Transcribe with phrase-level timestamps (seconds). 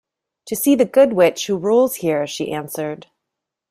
[0.47, 3.05] "To see the Good Witch who rules here," she answered.